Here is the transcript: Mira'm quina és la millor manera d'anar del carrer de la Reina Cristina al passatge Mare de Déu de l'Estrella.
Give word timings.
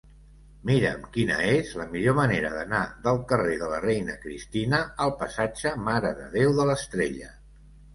Mira'm 0.69 1.03
quina 1.17 1.35
és 1.49 1.73
la 1.81 1.85
millor 1.91 2.17
manera 2.21 2.51
d'anar 2.57 2.81
del 3.05 3.21
carrer 3.35 3.61
de 3.63 3.71
la 3.77 3.85
Reina 3.87 4.19
Cristina 4.27 4.85
al 5.09 5.17
passatge 5.25 5.79
Mare 5.91 6.17
de 6.21 6.37
Déu 6.39 6.61
de 6.63 6.73
l'Estrella. 6.75 7.37